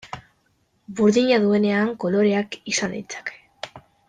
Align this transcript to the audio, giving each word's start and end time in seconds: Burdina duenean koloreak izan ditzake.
Burdina 0.99 1.37
duenean 1.43 1.93
koloreak 2.05 2.59
izan 2.75 2.97
ditzake. 2.99 3.41